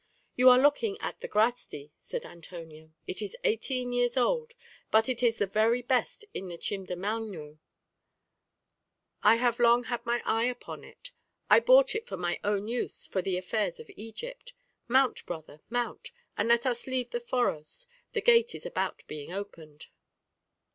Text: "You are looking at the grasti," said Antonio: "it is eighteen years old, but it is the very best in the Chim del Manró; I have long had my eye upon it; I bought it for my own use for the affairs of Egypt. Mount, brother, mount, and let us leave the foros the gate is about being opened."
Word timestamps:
"You 0.35 0.49
are 0.49 0.57
looking 0.57 0.97
at 0.99 1.19
the 1.21 1.27
grasti," 1.29 1.91
said 1.99 2.25
Antonio: 2.25 2.89
"it 3.05 3.21
is 3.21 3.37
eighteen 3.43 3.93
years 3.93 4.17
old, 4.17 4.55
but 4.89 5.07
it 5.07 5.21
is 5.21 5.37
the 5.37 5.45
very 5.45 5.83
best 5.83 6.25
in 6.33 6.47
the 6.47 6.57
Chim 6.57 6.85
del 6.85 6.97
Manró; 6.97 7.59
I 9.21 9.35
have 9.35 9.59
long 9.59 9.83
had 9.83 10.03
my 10.03 10.23
eye 10.25 10.45
upon 10.45 10.83
it; 10.83 11.11
I 11.51 11.59
bought 11.59 11.93
it 11.93 12.07
for 12.07 12.17
my 12.17 12.39
own 12.43 12.67
use 12.67 13.05
for 13.05 13.21
the 13.21 13.37
affairs 13.37 13.79
of 13.79 13.91
Egypt. 13.95 14.53
Mount, 14.87 15.23
brother, 15.27 15.61
mount, 15.69 16.11
and 16.35 16.47
let 16.47 16.65
us 16.65 16.87
leave 16.87 17.11
the 17.11 17.21
foros 17.21 17.85
the 18.13 18.21
gate 18.21 18.55
is 18.55 18.65
about 18.65 19.03
being 19.05 19.31
opened." 19.31 19.85